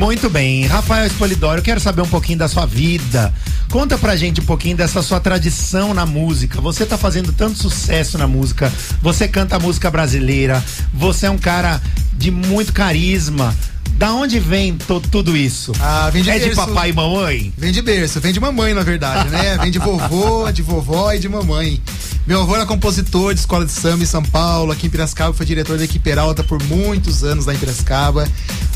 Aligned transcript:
Muito 0.00 0.30
bem. 0.30 0.64
Rafael 0.64 1.06
Espolidoro, 1.06 1.58
eu 1.58 1.62
quero 1.62 1.78
saber 1.78 2.00
um 2.00 2.08
pouquinho 2.08 2.38
da 2.38 2.48
sua 2.48 2.64
vida. 2.64 3.30
Conta 3.70 3.98
pra 3.98 4.16
gente 4.16 4.40
um 4.40 4.44
pouquinho 4.46 4.74
dessa 4.74 5.02
sua 5.02 5.20
tradição 5.20 5.92
na 5.92 6.06
música. 6.06 6.58
Você 6.58 6.86
tá 6.86 6.96
fazendo 6.96 7.34
tanto 7.34 7.58
sucesso 7.58 8.16
na 8.16 8.26
música, 8.26 8.72
você 9.02 9.28
canta 9.28 9.58
música 9.58 9.90
brasileira, 9.90 10.64
você 10.94 11.26
é 11.26 11.30
um 11.30 11.36
cara 11.36 11.82
de 12.14 12.30
muito 12.30 12.72
carisma. 12.72 13.54
Da 13.98 14.14
onde 14.14 14.40
vem 14.40 14.78
tudo 15.10 15.36
isso? 15.36 15.72
Ah, 15.78 16.08
vem 16.10 16.22
de 16.22 16.30
é 16.30 16.38
berço. 16.38 16.48
de 16.48 16.56
papai 16.56 16.88
e 16.88 16.92
mamãe? 16.94 17.52
Vem 17.58 17.70
de 17.70 17.82
berço, 17.82 18.22
vem 18.22 18.32
de 18.32 18.40
mamãe, 18.40 18.72
na 18.72 18.82
verdade, 18.82 19.28
né? 19.28 19.58
Vem 19.58 19.70
de 19.70 19.78
vovô, 19.78 20.50
de 20.50 20.62
vovó 20.62 21.12
e 21.12 21.18
de 21.18 21.28
mamãe. 21.28 21.78
Meu 22.30 22.42
avô 22.42 22.54
era 22.54 22.64
compositor 22.64 23.34
de 23.34 23.40
escola 23.40 23.66
de 23.66 23.72
samba 23.72 24.04
em 24.04 24.06
São 24.06 24.22
Paulo, 24.22 24.70
aqui 24.70 24.86
em 24.86 24.88
Piracicaba, 24.88 25.34
foi 25.34 25.44
diretor 25.44 25.76
da 25.76 25.82
equipe 25.82 25.98
Peralta 25.98 26.44
por 26.44 26.62
muitos 26.62 27.24
anos 27.24 27.44
lá 27.44 27.52
em 27.52 27.58
Piracicaba. 27.58 28.24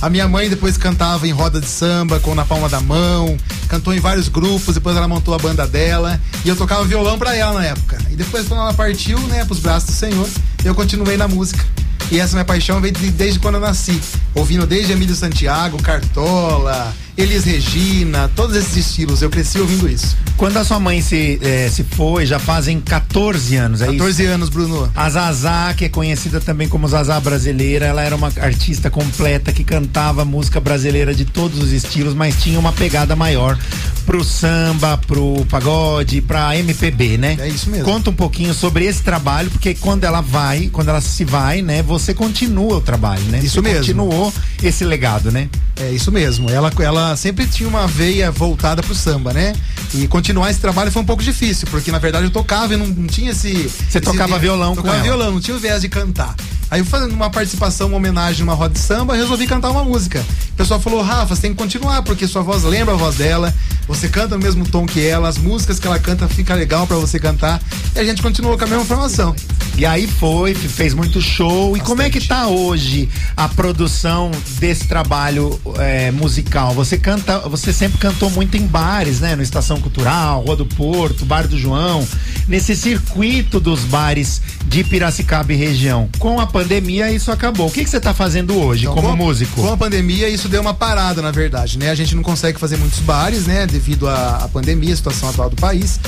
A 0.02 0.10
minha 0.10 0.26
mãe 0.26 0.50
depois 0.50 0.76
cantava 0.76 1.24
em 1.28 1.30
roda 1.30 1.60
de 1.60 1.68
samba, 1.68 2.18
com 2.18 2.34
Na 2.34 2.44
Palma 2.44 2.68
da 2.68 2.80
Mão, 2.80 3.36
cantou 3.68 3.94
em 3.94 4.00
vários 4.00 4.26
grupos, 4.26 4.74
depois 4.74 4.96
ela 4.96 5.06
montou 5.06 5.32
a 5.34 5.38
banda 5.38 5.68
dela, 5.68 6.20
e 6.44 6.48
eu 6.48 6.56
tocava 6.56 6.82
violão 6.84 7.16
pra 7.16 7.36
ela 7.36 7.52
na 7.52 7.64
época. 7.64 7.96
E 8.10 8.16
depois, 8.16 8.48
quando 8.48 8.58
ela 8.58 8.74
partiu, 8.74 9.20
né, 9.28 9.44
pros 9.44 9.60
braços 9.60 9.90
do 9.90 9.94
Senhor, 9.94 10.28
eu 10.64 10.74
continuei 10.74 11.16
na 11.16 11.28
música. 11.28 11.64
E 12.10 12.18
essa 12.18 12.32
minha 12.34 12.44
paixão 12.44 12.80
veio 12.80 12.92
de- 12.92 13.12
desde 13.12 13.38
quando 13.38 13.54
eu 13.54 13.60
nasci. 13.60 14.00
Ouvindo 14.34 14.66
desde 14.66 14.92
Emílio 14.92 15.14
Santiago, 15.14 15.80
Cartola, 15.80 16.92
Elis 17.16 17.44
Regina, 17.44 18.28
todos 18.34 18.56
esses 18.56 18.76
estilos. 18.76 19.22
Eu 19.22 19.30
cresci 19.30 19.58
ouvindo 19.58 19.88
isso. 19.88 20.16
Quando 20.36 20.56
a 20.56 20.64
sua 20.64 20.80
mãe 20.80 21.00
se, 21.00 21.38
eh, 21.40 21.68
se 21.72 21.84
foi, 21.84 22.26
já 22.26 22.40
fazem 22.40 22.80
14 22.80 23.54
anos, 23.54 23.80
é 23.80 23.86
14 23.86 24.22
isso? 24.22 24.32
anos, 24.32 24.48
Bruno. 24.48 24.90
A 24.96 25.08
Zazá, 25.08 25.72
que 25.76 25.84
é 25.84 25.88
conhecida 25.88 26.40
também 26.40 26.68
como 26.68 26.88
Zazá 26.88 27.20
brasileira, 27.20 27.86
ela 27.86 28.02
era 28.02 28.16
uma 28.16 28.32
artista 28.40 28.90
completa 28.90 29.52
que 29.52 29.62
cantava 29.62 30.24
música 30.24 30.60
brasileira 30.60 31.14
de 31.14 31.24
todos 31.24 31.62
os 31.62 31.70
estilos, 31.70 32.14
mas 32.14 32.42
tinha 32.42 32.58
uma 32.58 32.72
pegada 32.72 33.14
maior 33.14 33.56
pro 34.04 34.24
samba, 34.24 34.98
pro 34.98 35.46
pagode, 35.48 36.20
pra 36.20 36.56
MPB, 36.58 37.16
né? 37.16 37.36
É 37.38 37.48
isso 37.48 37.70
mesmo. 37.70 37.84
Conta 37.84 38.10
um 38.10 38.14
pouquinho 38.14 38.52
sobre 38.52 38.84
esse 38.86 39.02
trabalho, 39.02 39.50
porque 39.50 39.74
quando 39.74 40.02
ela 40.02 40.20
vai, 40.20 40.68
quando 40.72 40.88
ela 40.88 41.00
se 41.00 41.24
vai, 41.24 41.62
né, 41.62 41.80
você 41.82 42.12
continua 42.12 42.76
o 42.78 42.80
trabalho, 42.80 43.22
né? 43.24 43.38
Isso 43.38 43.54
Você 43.54 43.62
mesmo. 43.62 43.78
Continuou 43.78 44.32
esse 44.62 44.84
legado, 44.84 45.30
né? 45.30 45.48
É 45.80 45.90
isso 45.90 46.12
mesmo. 46.12 46.50
Ela, 46.50 46.72
ela 46.80 47.03
sempre 47.16 47.46
tinha 47.46 47.68
uma 47.68 47.86
veia 47.86 48.30
voltada 48.30 48.82
pro 48.82 48.94
samba, 48.94 49.32
né? 49.32 49.54
E 49.94 50.08
continuar 50.08 50.50
esse 50.50 50.60
trabalho 50.60 50.90
foi 50.90 51.02
um 51.02 51.04
pouco 51.04 51.22
difícil, 51.22 51.68
porque 51.70 51.90
na 51.92 51.98
verdade 51.98 52.24
eu 52.26 52.30
tocava 52.30 52.74
e 52.74 52.76
não, 52.76 52.86
não 52.86 53.06
tinha 53.06 53.30
esse. 53.30 53.52
Você 53.68 53.98
esse 53.98 54.00
tocava 54.00 54.38
violão 54.38 54.70
com 54.70 54.82
Tocava 54.82 54.96
ela. 54.96 55.04
violão, 55.04 55.32
não 55.32 55.40
tinha 55.40 55.56
o 55.56 55.60
viés 55.60 55.80
de 55.80 55.88
cantar. 55.88 56.34
Aí 56.74 56.80
eu 56.80 56.84
fazendo 56.84 57.12
uma 57.12 57.30
participação, 57.30 57.86
uma 57.86 57.98
homenagem 57.98 58.44
numa 58.44 58.52
roda 58.52 58.74
de 58.74 58.80
samba, 58.80 59.14
resolvi 59.14 59.46
cantar 59.46 59.70
uma 59.70 59.84
música. 59.84 60.26
O 60.50 60.56
pessoal 60.56 60.80
falou, 60.80 61.02
Rafa, 61.02 61.36
você 61.36 61.42
tem 61.42 61.52
que 61.52 61.56
continuar, 61.56 62.02
porque 62.02 62.26
sua 62.26 62.42
voz 62.42 62.64
lembra 62.64 62.94
a 62.94 62.96
voz 62.96 63.14
dela, 63.14 63.54
você 63.86 64.08
canta 64.08 64.36
no 64.36 64.42
mesmo 64.42 64.66
tom 64.66 64.84
que 64.84 65.00
ela, 65.00 65.28
as 65.28 65.38
músicas 65.38 65.78
que 65.78 65.86
ela 65.86 66.00
canta 66.00 66.26
fica 66.26 66.52
legal 66.52 66.84
pra 66.84 66.96
você 66.96 67.16
cantar. 67.20 67.62
E 67.94 68.00
a 68.00 68.04
gente 68.04 68.20
continuou 68.20 68.58
com 68.58 68.64
a 68.64 68.66
mesma 68.66 68.84
formação. 68.84 69.36
E 69.76 69.86
aí 69.86 70.06
foi, 70.06 70.54
fez 70.54 70.94
muito 70.94 71.20
show. 71.20 71.76
E 71.76 71.80
como 71.80 72.02
é 72.02 72.10
que 72.10 72.20
tá 72.20 72.46
hoje 72.46 73.08
a 73.36 73.48
produção 73.48 74.30
desse 74.58 74.86
trabalho 74.86 75.60
eh, 75.78 76.12
musical? 76.12 76.72
Você 76.74 76.96
canta, 76.96 77.40
você 77.40 77.72
sempre 77.72 77.98
cantou 77.98 78.30
muito 78.30 78.56
em 78.56 78.66
bares, 78.66 79.20
né? 79.20 79.34
No 79.34 79.42
Estação 79.42 79.80
Cultural, 79.80 80.42
Rua 80.42 80.56
do 80.56 80.66
Porto, 80.66 81.24
Bar 81.24 81.48
do 81.48 81.58
João, 81.58 82.06
nesse 82.48 82.76
circuito 82.76 83.58
dos 83.58 83.80
bares 83.80 84.40
de 84.66 84.84
Piracicaba 84.84 85.52
e 85.52 85.56
região. 85.56 86.08
Com 86.18 86.40
a 86.40 86.46
pandemia 86.46 86.63
isso 87.12 87.30
acabou. 87.30 87.68
O 87.68 87.70
que 87.70 87.84
que 87.84 87.90
você 87.90 88.00
tá 88.00 88.14
fazendo 88.14 88.58
hoje 88.58 88.82
Então, 88.82 88.94
como 88.94 89.08
com, 89.08 89.16
músico? 89.16 89.60
Com 89.60 89.72
a 89.72 89.76
pandemia, 89.76 90.28
isso 90.28 90.48
deu 90.48 90.60
uma 90.60 90.74
parada, 90.74 91.22
na 91.22 91.30
verdade, 91.30 91.78
né? 91.78 91.90
A 91.90 91.94
gente 91.94 92.14
não 92.14 92.22
consegue 92.22 92.58
fazer 92.58 92.76
muitos 92.76 93.00
bares, 93.00 93.46
né? 93.46 93.66
Devido 93.66 94.08
à, 94.08 94.44
à 94.44 94.48
pandemia, 94.48 94.92
a 94.92 94.96
situação 94.96 95.28
atual 95.28 95.50
do 95.50 95.56
país. 95.56 96.00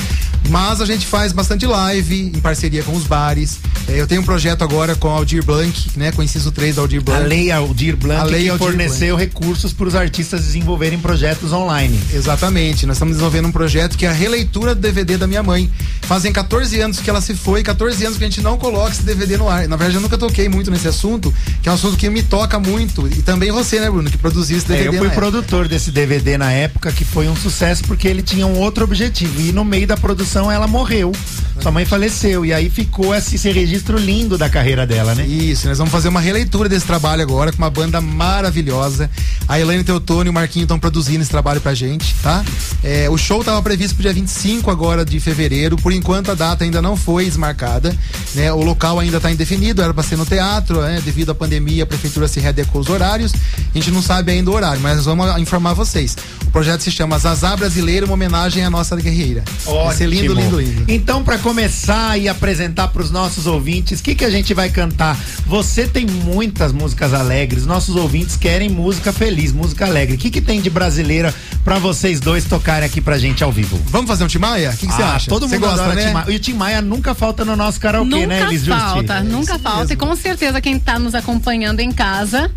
Mas 0.49 0.79
a 0.79 0.85
gente 0.85 1.05
faz 1.05 1.33
bastante 1.33 1.65
live 1.65 2.31
em 2.33 2.39
parceria 2.39 2.81
com 2.83 2.93
os 2.93 3.03
bares. 3.03 3.59
É, 3.87 3.99
eu 3.99 4.07
tenho 4.07 4.21
um 4.21 4.23
projeto 4.23 4.63
agora 4.63 4.95
com 4.95 5.09
a 5.09 5.13
Aldir 5.13 5.43
Blanc, 5.43 5.91
né? 5.95 6.11
Com 6.11 6.21
o 6.21 6.23
inciso 6.23 6.51
3 6.51 6.75
da 6.75 6.81
Aldir 6.81 7.01
A 7.01 7.03
Blanc. 7.03 7.27
Lei 7.27 7.51
Aldir 7.51 7.97
Blanc 7.97 8.21
A 8.21 8.23
Lei 8.23 8.43
que 8.43 8.49
Aldir 8.49 8.65
forneceu 8.65 9.15
recursos 9.15 9.73
para 9.73 9.87
os 9.87 9.95
artistas 9.95 10.41
desenvolverem 10.41 10.99
projetos 10.99 11.51
online. 11.51 11.99
Exatamente, 12.13 12.85
nós 12.85 12.95
estamos 12.95 13.15
desenvolvendo 13.15 13.47
um 13.47 13.51
projeto 13.51 13.97
que 13.97 14.05
é 14.05 14.09
a 14.09 14.13
releitura 14.13 14.73
do 14.73 14.81
DVD 14.81 15.17
da 15.17 15.27
minha 15.27 15.43
mãe. 15.43 15.69
Fazem 16.01 16.31
14 16.31 16.79
anos 16.79 16.99
que 16.99 17.09
ela 17.09 17.19
se 17.19 17.33
foi, 17.35 17.63
14 17.63 18.05
anos 18.05 18.17
que 18.17 18.23
a 18.23 18.27
gente 18.27 18.41
não 18.41 18.57
coloca 18.57 18.91
esse 18.91 19.03
DVD 19.03 19.37
no 19.37 19.49
ar. 19.49 19.67
Na 19.67 19.75
verdade, 19.75 19.97
eu 19.97 20.01
nunca 20.01 20.17
toquei 20.17 20.36
muito 20.47 20.69
nesse 20.69 20.87
assunto, 20.87 21.33
que 21.61 21.69
é 21.69 21.71
um 21.71 21.75
assunto 21.75 21.97
que 21.97 22.09
me 22.09 22.21
toca 22.21 22.59
muito. 22.59 23.07
E 23.07 23.21
também 23.21 23.51
você, 23.51 23.79
né, 23.79 23.89
Bruno, 23.89 24.09
que 24.09 24.17
produziu 24.17 24.57
esse 24.57 24.67
DVD. 24.67 24.85
É, 24.85 24.87
eu 24.89 24.93
fui 24.93 25.07
na 25.07 25.13
época. 25.13 25.21
produtor 25.21 25.67
desse 25.67 25.91
DVD 25.91 26.37
na 26.37 26.51
época, 26.51 26.91
que 26.91 27.03
foi 27.03 27.27
um 27.27 27.35
sucesso 27.35 27.83
porque 27.85 28.07
ele 28.07 28.21
tinha 28.21 28.45
um 28.45 28.59
outro 28.59 28.83
objetivo. 28.83 29.41
E 29.41 29.51
no 29.51 29.65
meio 29.65 29.87
da 29.87 29.97
produção 29.97 30.51
ela 30.51 30.67
morreu. 30.67 31.11
Sua 31.59 31.71
mãe 31.71 31.85
faleceu. 31.85 32.45
E 32.45 32.53
aí 32.53 32.69
ficou 32.69 33.15
esse, 33.15 33.49
registro 33.49 33.97
lindo 33.97 34.37
da 34.37 34.49
carreira 34.49 34.85
dela, 34.85 35.15
né? 35.15 35.25
Isso, 35.25 35.67
nós 35.67 35.77
vamos 35.77 35.91
fazer 35.91 36.09
uma 36.09 36.21
releitura 36.21 36.69
desse 36.69 36.85
trabalho 36.85 37.21
agora 37.21 37.51
com 37.51 37.57
uma 37.57 37.69
banda 37.69 37.99
maravilhosa. 37.99 39.09
A 39.47 39.59
Elaine 39.59 39.83
Teotônio 39.83 40.29
e 40.29 40.31
o 40.31 40.33
Marquinho 40.33 40.63
estão 40.63 40.77
produzindo 40.77 41.21
esse 41.21 41.31
trabalho 41.31 41.59
pra 41.59 41.73
gente, 41.73 42.13
tá? 42.21 42.43
É, 42.83 43.09
o 43.09 43.17
show 43.17 43.39
estava 43.39 43.61
previsto 43.61 43.95
pro 43.95 44.03
dia 44.03 44.13
25 44.13 44.69
agora 44.69 45.03
de 45.03 45.19
fevereiro. 45.19 45.77
Por 45.77 45.91
enquanto 45.91 46.31
a 46.31 46.35
data 46.35 46.63
ainda 46.63 46.81
não 46.81 46.95
foi 46.95 47.25
desmarcada, 47.25 47.95
né? 48.35 48.51
O 48.53 48.61
local 48.61 48.99
ainda 48.99 49.17
está 49.17 49.31
indefinido, 49.31 49.81
era 49.81 49.93
para 49.93 50.03
ser 50.03 50.17
no 50.17 50.25
teatro, 50.27 50.81
né? 50.81 51.01
Devido 51.03 51.31
à 51.31 51.35
pandemia, 51.35 51.83
a 51.83 51.85
prefeitura 51.85 52.27
se 52.27 52.39
readequou 52.39 52.81
os 52.81 52.89
horários. 52.89 53.33
A 53.33 53.77
gente 53.77 53.91
não 53.91 54.01
sabe 54.01 54.31
ainda 54.31 54.49
o 54.51 54.53
horário, 54.53 54.81
mas 54.81 55.05
vamos 55.05 55.37
informar 55.39 55.73
vocês. 55.73 56.15
O 56.47 56.51
projeto 56.51 56.81
se 56.81 56.91
chama 56.91 57.17
Zazá 57.19 57.55
Brasileira, 57.55 58.05
uma 58.05 58.13
homenagem 58.13 58.63
à 58.63 58.69
nossa 58.69 58.95
guerreira. 58.95 59.43
Vai 59.65 59.95
ser 59.95 60.07
lindo, 60.07 60.33
Ótimo. 60.33 60.41
lindo, 60.59 60.59
lindo. 60.61 60.85
Então, 60.91 61.23
para 61.23 61.37
começar 61.37 62.17
e 62.19 62.27
apresentar 62.29 62.87
para 62.89 63.01
os 63.01 63.11
nossos 63.11 63.45
ouvintes, 63.47 63.99
o 63.99 64.03
que, 64.03 64.15
que 64.15 64.25
a 64.25 64.29
gente 64.29 64.53
vai 64.53 64.69
cantar? 64.69 65.17
Você 65.45 65.85
tem 65.87 66.05
muitas 66.05 66.71
músicas 66.71 67.13
alegres, 67.13 67.65
nossos 67.65 67.95
ouvintes 67.95 68.35
querem 68.37 68.69
música 68.69 69.11
feliz, 69.13 69.51
música 69.51 69.85
alegre. 69.85 70.15
O 70.15 70.17
que, 70.17 70.29
que 70.29 70.41
tem 70.41 70.61
de 70.61 70.69
brasileira 70.69 71.33
para 71.63 71.77
vocês 71.79 72.19
dois 72.19 72.45
tocarem 72.45 72.85
aqui 72.85 73.01
pra 73.01 73.17
gente 73.17 73.43
ao 73.43 73.51
vivo? 73.51 73.79
Vamos 73.87 74.07
fazer 74.07 74.23
um 74.23 74.27
Timaya? 74.27 74.71
O 74.71 74.77
que 74.77 74.87
que 74.87 74.93
você 74.93 75.03
Ah, 75.03 75.15
acha? 75.15 75.29
Todo 75.29 75.47
Você 75.47 75.55
mundo 75.57 75.67
gosta, 75.67 75.81
adora 75.83 75.95
né? 75.95 76.07
Tim 76.07 76.13
Maia. 76.13 76.25
E 76.31 76.35
o 76.35 76.39
Tim 76.39 76.53
Maia 76.53 76.81
nunca 76.81 77.13
falta 77.13 77.45
no 77.45 77.55
nosso 77.55 77.79
karaokê, 77.79 78.09
nunca 78.09 78.27
né, 78.27 78.41
Elis 78.43 78.63
Justi? 78.63 78.79
falta, 78.81 79.21
nunca 79.23 79.59
falta. 79.59 79.93
E 79.93 79.95
com 79.95 80.15
certeza 80.17 80.59
quem 80.59 80.79
tá 80.79 80.99
nos 80.99 81.15
acompanhando 81.15 81.79
em 81.79 81.91
casa 81.91 82.51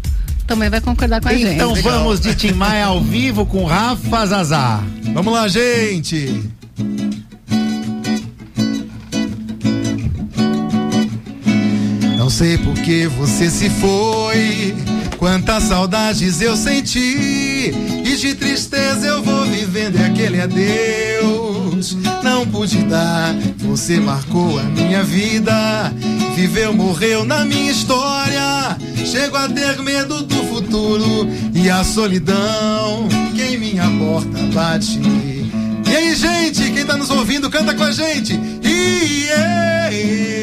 também 0.50 0.69
vai 0.69 0.81
concordar 0.81 1.21
com 1.21 1.28
a 1.28 1.32
gente. 1.32 1.54
Então 1.54 1.72
vamos 1.76 2.19
de 2.19 2.34
Tim 2.34 2.53
Maia 2.53 2.87
ao 2.87 3.00
vivo 3.00 3.47
com 3.47 3.65
Rafa 3.65 4.26
Zazá. 4.26 4.82
Vamos 5.15 5.32
lá, 5.32 5.47
gente! 5.47 6.50
Não 12.19 12.28
sei 12.28 12.59
por 12.59 12.75
que 12.75 13.06
você 13.06 13.48
se 13.48 13.71
foi, 13.71 14.75
quantas 15.19 15.65
saudades 15.65 16.41
eu 16.41 16.56
senti, 16.56 17.72
e 18.04 18.16
de 18.16 18.34
tristeza 18.34 19.06
eu 19.06 19.22
vou 19.22 19.44
vivendo 19.47 19.98
e 19.98 20.04
aquele 20.04 20.41
adeus 20.41 21.97
não 22.22 22.47
pude 22.47 22.82
dar. 22.84 23.34
Você 23.59 24.00
marcou 24.00 24.59
a 24.59 24.65
minha 24.65 25.03
vida, 25.03 25.92
viveu, 26.34 26.72
morreu 26.72 27.24
na 27.24 27.44
minha 27.44 27.70
história. 27.70 28.76
Chego 29.04 29.36
a 29.36 29.48
ter 29.48 29.80
medo 29.82 30.22
do 30.22 30.36
futuro 30.44 31.28
e 31.54 31.68
a 31.68 31.82
solidão 31.82 33.08
que 33.34 33.42
em 33.42 33.58
minha 33.58 33.84
porta 33.98 34.38
bate. 34.54 34.98
E 35.91 35.96
aí, 35.96 36.14
gente, 36.14 36.70
quem 36.70 36.86
tá 36.86 36.96
nos 36.96 37.10
ouvindo, 37.10 37.50
canta 37.50 37.74
com 37.74 37.82
a 37.82 37.91
gente. 37.91 38.38
E 38.62 39.26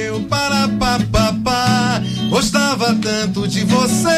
eu, 0.05 0.21
para 0.23 0.67
papapá, 0.67 2.01
gostava 2.29 2.93
tanto 2.95 3.47
de 3.47 3.63
você. 3.63 4.17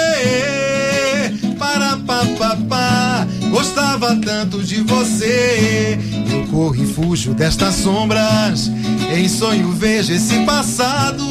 Para 1.72 1.98
papapá, 1.98 3.28
gostava 3.52 4.16
tanto 4.16 4.64
de 4.64 4.82
você. 4.82 6.00
Eu 6.32 6.48
corro 6.48 6.76
e 6.76 6.86
fujo 6.86 7.36
destas 7.36 7.76
sombras. 7.76 8.72
Em 9.16 9.30
sonho 9.30 9.72
vejo 9.74 10.12
esse 10.12 10.40
passado. 10.46 11.24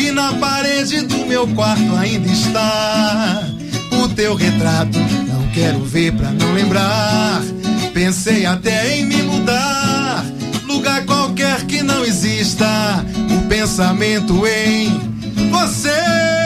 E 0.00 0.12
na 0.12 0.34
parede 0.34 1.00
do 1.00 1.26
meu 1.26 1.48
quarto 1.48 1.96
ainda 1.96 2.30
está 2.30 3.42
o 4.04 4.08
teu 4.10 4.36
retrato. 4.36 4.96
Não 5.26 5.48
quero 5.48 5.80
ver 5.84 6.12
pra 6.12 6.30
não 6.30 6.52
lembrar. 6.52 7.42
Pensei 7.92 8.46
até 8.46 8.96
em 8.96 9.04
me 9.04 9.20
mudar, 9.24 10.24
lugar 10.64 11.04
qualquer 11.04 11.66
que 11.66 11.82
não 11.82 12.04
exista. 12.04 13.04
O 13.36 13.48
pensamento 13.48 14.46
em 14.46 14.90
você. 15.50 16.41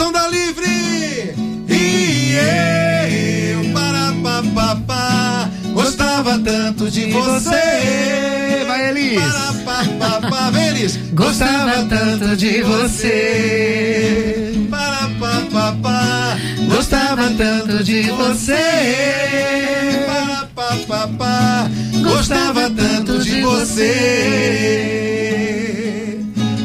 Onda 0.00 0.26
livre 0.26 1.34
e 1.68 2.34
eu 2.34 3.72
para 3.72 4.12
papapá. 4.22 5.48
Gostava 5.72 6.36
tanto 6.40 6.90
de 6.90 7.12
você. 7.12 8.64
Vai, 8.66 8.90
Elis. 8.90 9.22
Para 9.22 9.52
papapá, 9.64 10.50
vem, 10.50 10.68
Elis. 10.68 10.96
Gostava 11.14 11.84
tanto 11.84 12.36
de 12.36 12.62
você. 12.62 13.86
Para 14.68 15.08
Para, 15.20 15.40
pa, 15.52 15.76
pa. 15.80 16.38
Gostava 16.66 17.30
tanto 17.30 17.84
de 17.84 18.02
você. 18.10 20.04
Para, 20.06 20.48
pa, 20.56 20.76
pa, 20.88 21.08
pa. 21.16 21.70
Gostava 22.02 22.68
tanto 22.70 23.18
de 23.20 23.42
você. 23.42 24.64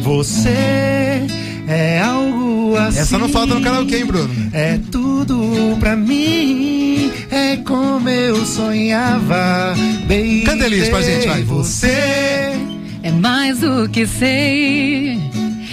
Você 0.01 1.38
é 1.69 2.01
algo 2.01 2.75
assim. 2.75 2.99
Essa 2.99 3.17
não 3.17 3.29
falta 3.29 3.53
no 3.53 3.61
karaokê, 3.61 3.97
hein, 3.97 4.05
Bruno? 4.05 4.29
É 4.51 4.79
tudo 4.91 5.77
pra 5.79 5.95
mim, 5.95 7.11
é 7.29 7.57
como 7.57 8.09
eu 8.09 8.43
sonhava. 8.45 9.75
Baby. 10.01 10.41
Canta, 10.45 10.65
Elis, 10.65 10.89
pra 10.89 11.01
gente, 11.01 11.27
vai. 11.27 11.43
Você 11.43 12.53
É 13.03 13.11
mais 13.11 13.59
do 13.59 13.87
que 13.87 14.07
sei, 14.07 15.19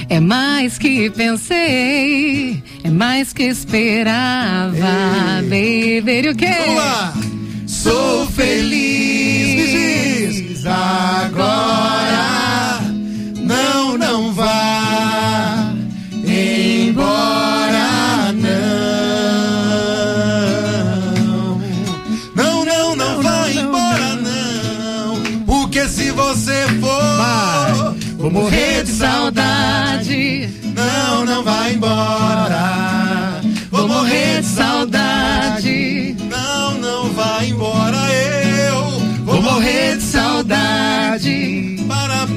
é 0.09 0.21
mais 0.21 0.77
que 0.77 1.11
pensei, 1.11 2.63
é 2.85 2.91
mais 2.91 3.33
que 3.33 3.45
esperava. 3.45 4.77
Baby, 5.43 6.29
o 6.29 6.37
quê? 6.37 6.47
Vamos 6.67 6.77
lá! 6.77 7.15
sou 7.67 8.27
feliz. 8.27 8.96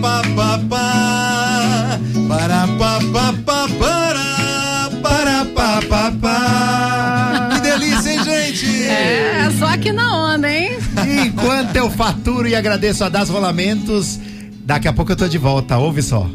Pa 0.02 0.22
pa 0.36 0.60
pa. 0.70 2.00
Para 2.28 2.68
pa 2.78 3.00
pa 3.14 3.34
pa 3.46 3.68
para. 3.80 4.90
Para 5.02 5.46
pa 5.46 5.82
pa 5.88 6.12
pa. 6.22 7.50
Que 7.56 7.62
delícia, 7.62 8.12
hein, 8.12 8.24
gente? 8.24 8.84
é 8.88 9.52
só 9.58 9.68
aqui 9.68 9.92
na 9.92 10.34
onda, 10.34 10.52
hein? 10.52 10.78
Enquanto 11.26 11.76
eu 11.76 11.90
faturo 11.90 12.48
e 12.48 12.56
agradeço 12.56 13.04
a 13.04 13.10
Das 13.10 13.30
Rolamentos, 13.30 14.20
daqui 14.64 14.88
a 14.88 14.94
pouco 14.94 15.12
eu 15.12 15.16
tô 15.16 15.28
de 15.28 15.38
volta, 15.38 15.78
ouve 15.78 16.02
só. 16.02 16.30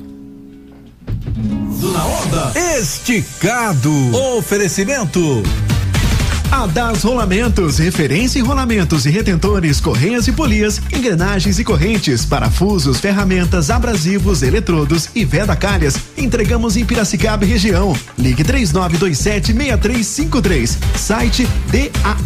Na 1.83 2.05
onda. 2.05 2.53
Esticado. 2.79 4.17
Oferecimento. 4.39 5.43
A 6.50 6.67
Das 6.67 7.02
Rolamentos, 7.02 7.79
referência 7.79 8.38
em 8.38 8.43
rolamentos 8.43 9.06
e 9.06 9.11
retentores, 9.11 9.81
correias 9.81 10.29
e 10.29 10.32
polias, 10.32 10.81
engrenagens 10.93 11.58
e 11.58 11.64
correntes, 11.64 12.25
parafusos, 12.25 13.00
ferramentas, 13.00 13.70
abrasivos, 13.70 14.43
eletrodos 14.43 15.08
e 15.14 15.25
veda 15.25 15.56
calhas. 15.56 15.96
Entregamos 16.17 16.76
em 16.76 16.85
Piracicaba 16.85 17.44
e 17.44 17.49
região. 17.49 17.96
Ligue 18.19 18.44
3927-6353. 18.44 20.76
Site 20.96 21.49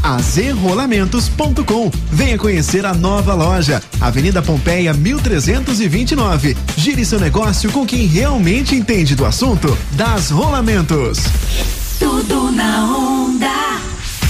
daazrolamentos.com. 0.03 1.91
Venha 2.13 2.39
conhecer 2.39 2.85
a 2.85 2.95
nova 2.95 3.35
loja. 3.35 3.83
Avenida 4.01 4.43
Pompeia 4.43 4.93
1329. 4.93 6.57
Gire 6.77 7.05
seu 7.05 7.19
negócio 7.19 7.73
com 7.73 7.87
quem 7.87 8.07
realmente 8.07 8.75
entende 8.75 9.15
do 9.15 9.25
assunto. 9.25 9.77
Das 9.93 10.31
Rolamentos. 10.31 11.19
Tudo 11.99 12.53
na 12.53 12.85
onda. 12.85 13.88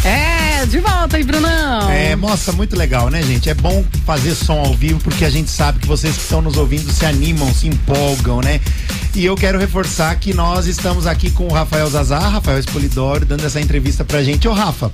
É, 0.08 0.64
de 0.64 0.78
volta 0.78 1.18
aí, 1.18 1.22
Brunão. 1.22 1.90
É, 1.90 2.16
mostra 2.16 2.52
muito 2.54 2.74
legal, 2.74 3.10
né, 3.10 3.22
gente? 3.22 3.50
É 3.50 3.54
bom 3.54 3.84
fazer 4.06 4.34
som 4.34 4.58
ao 4.58 4.72
vivo 4.72 4.98
porque 5.00 5.24
a 5.24 5.30
gente 5.30 5.50
sabe 5.50 5.80
que 5.80 5.86
vocês 5.86 6.16
que 6.16 6.22
estão 6.22 6.40
nos 6.40 6.56
ouvindo 6.56 6.90
se 6.90 7.04
animam, 7.04 7.52
se 7.52 7.68
empolgam, 7.68 8.40
né? 8.40 8.58
E 9.14 9.24
eu 9.24 9.34
quero 9.34 9.58
reforçar 9.58 10.14
que 10.16 10.32
nós 10.32 10.66
estamos 10.66 11.04
aqui 11.06 11.30
com 11.30 11.48
o 11.48 11.52
Rafael 11.52 11.88
Zazar, 11.90 12.30
Rafael 12.30 12.58
Espolidoro, 12.58 13.24
dando 13.26 13.44
essa 13.44 13.60
entrevista 13.60 14.04
pra 14.04 14.22
gente. 14.22 14.46
Ô, 14.46 14.52
Rafa, 14.52 14.92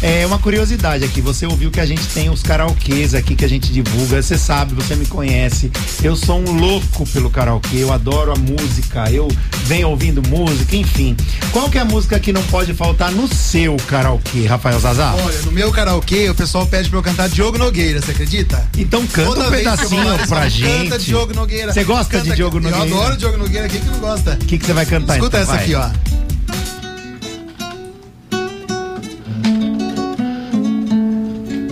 é 0.00 0.24
uma 0.26 0.38
curiosidade 0.38 1.04
aqui. 1.04 1.20
Você 1.20 1.44
ouviu 1.44 1.70
que 1.70 1.78
a 1.78 1.84
gente 1.84 2.06
tem 2.06 2.30
os 2.30 2.42
karaokês 2.42 3.12
aqui 3.12 3.34
que 3.34 3.44
a 3.44 3.48
gente 3.48 3.70
divulga. 3.70 4.22
Você 4.22 4.38
sabe, 4.38 4.74
você 4.74 4.96
me 4.96 5.04
conhece. 5.04 5.70
Eu 6.02 6.16
sou 6.16 6.38
um 6.40 6.58
louco 6.58 7.06
pelo 7.08 7.28
karaokê. 7.28 7.76
Eu 7.76 7.92
adoro 7.92 8.32
a 8.32 8.36
música. 8.36 9.10
Eu 9.10 9.28
venho 9.64 9.90
ouvindo 9.90 10.26
música, 10.26 10.74
enfim. 10.74 11.14
Qual 11.52 11.68
que 11.68 11.76
é 11.76 11.82
a 11.82 11.84
música 11.84 12.18
que 12.18 12.32
não 12.32 12.42
pode 12.44 12.72
faltar 12.72 13.12
no 13.12 13.28
seu 13.28 13.76
karaokê, 13.88 14.46
Rafael 14.46 14.80
Zazar? 14.80 15.14
Olha, 15.22 15.38
no 15.42 15.52
meu 15.52 15.70
karaokê, 15.70 16.30
o 16.30 16.34
pessoal 16.34 16.66
pede 16.66 16.88
pra 16.88 16.98
eu 16.98 17.02
cantar 17.02 17.28
Diogo 17.28 17.58
Nogueira, 17.58 18.00
você 18.00 18.12
acredita? 18.12 18.66
Então 18.78 19.06
canta 19.06 19.28
Toda 19.34 19.48
um 19.48 19.50
pedacinho 19.50 20.04
lá, 20.04 20.18
pra 20.26 20.48
gente. 20.48 20.88
Canta 20.88 20.98
Diogo 20.98 21.34
Nogueira. 21.34 21.74
Você 21.74 21.84
gosta 21.84 22.10
Canta- 22.18 22.30
de 22.30 22.36
Diogo 22.36 22.58
Nogueira? 22.58 22.86
Eu 22.86 22.96
adoro 22.96 23.16
Diogo 23.18 23.36
Nogueira. 23.36 23.55
Quem 23.68 23.80
que 23.80 23.86
não 23.90 23.98
gosta? 23.98 24.32
O 24.34 24.36
que 24.46 24.58
que 24.58 24.66
você 24.66 24.72
vai 24.72 24.86
cantar 24.86 25.14
Escuta 25.16 25.40
então? 25.40 25.40
essa 25.42 25.52
Vai. 25.52 25.62
aqui, 25.64 25.74
ó. 25.74 25.90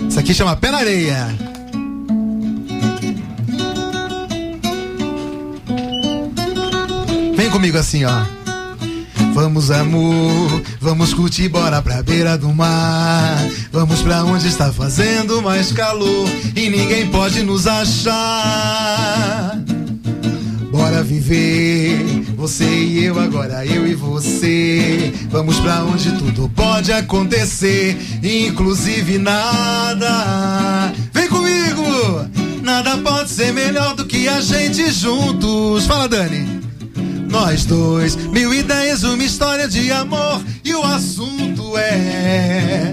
Isso 0.09 0.19
aqui 0.19 0.33
chama 0.33 0.55
Pé 0.55 0.71
na 0.71 0.77
Areia. 0.79 1.27
Vem 7.35 7.49
comigo 7.49 7.77
assim, 7.77 8.05
ó. 8.05 8.23
Vamos, 9.33 9.69
amor, 9.69 10.61
vamos 10.79 11.13
curtir, 11.13 11.49
bora 11.49 11.81
pra 11.81 12.01
beira 12.01 12.37
do 12.37 12.53
mar. 12.53 13.37
Vamos 13.71 14.01
pra 14.01 14.23
onde 14.23 14.47
está 14.47 14.71
fazendo 14.71 15.41
mais 15.41 15.73
calor 15.73 16.29
e 16.55 16.69
ninguém 16.69 17.07
pode 17.11 17.43
nos 17.43 17.67
achar. 17.67 19.57
Bora 20.75 21.01
viver, 21.01 22.25
você 22.35 22.65
e 22.65 23.05
eu, 23.05 23.17
agora 23.17 23.65
eu 23.65 23.87
e 23.87 23.95
você. 23.95 25.09
Vamos 25.29 25.57
pra 25.61 25.85
onde 25.85 26.11
tudo 26.17 26.49
pode 26.49 26.91
acontecer, 26.91 27.97
inclusive 28.21 29.17
nada. 29.17 30.91
Vem 31.13 31.29
comigo! 31.29 32.29
Nada 32.61 32.97
pode 32.97 33.29
ser 33.29 33.53
melhor 33.53 33.95
do 33.95 34.05
que 34.05 34.27
a 34.27 34.41
gente 34.41 34.91
juntos. 34.91 35.85
Fala, 35.85 36.09
Dani. 36.09 36.45
Nós 37.29 37.63
dois, 37.63 38.17
mil 38.17 38.53
ideias, 38.53 39.03
uma 39.03 39.23
história 39.23 39.69
de 39.69 39.89
amor. 39.93 40.43
E 40.61 40.73
o 40.73 40.83
assunto 40.83 41.77
é. 41.77 42.91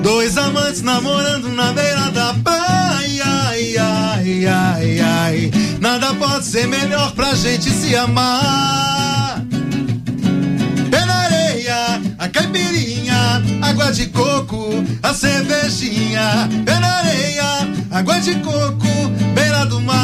Dois 0.00 0.38
amantes 0.38 0.80
namorando 0.80 1.48
na 1.48 1.72
beira 1.72 2.08
da 2.12 2.34
praia. 2.34 2.94
Ai, 3.54 3.76
ai, 3.76 4.46
ai, 4.46 5.00
ai. 5.00 5.63
Nada 5.84 6.14
pode 6.14 6.46
ser 6.46 6.66
melhor 6.66 7.12
pra 7.12 7.34
gente 7.34 7.68
se 7.68 7.94
amar. 7.94 9.44
Pé 10.90 11.04
na 11.04 11.14
areia, 11.14 12.00
a 12.18 12.26
caipirinha, 12.26 13.42
água 13.60 13.92
de 13.92 14.06
coco, 14.06 14.82
a 15.02 15.12
cervejinha. 15.12 16.48
Pé 16.64 16.80
na 16.80 16.88
areia, 16.88 17.68
água 17.90 18.18
de 18.18 18.34
coco, 18.36 19.10
beira 19.34 19.66
do 19.66 19.78
mar. 19.82 20.00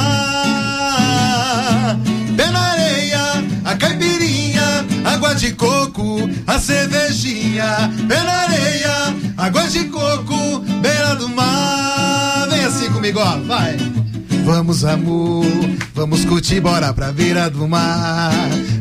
Pé 2.37 2.50
na 2.50 2.60
areia, 2.72 3.42
a 3.64 3.75
caipirinha, 3.75 4.84
água 5.02 5.34
de 5.34 5.52
coco, 5.52 6.28
a 6.46 6.58
cervejinha. 6.58 7.90
Pé 8.06 8.22
na 8.22 8.32
areia, 8.42 9.16
água 9.38 9.66
de 9.66 9.84
coco, 9.84 10.39
Vamos, 14.61 14.85
amor, 14.85 15.47
vamos 15.95 16.23
curtir, 16.26 16.61
bora 16.61 16.93
pra 16.93 17.11
beira 17.12 17.49
do 17.49 17.67
mar. 17.67 18.31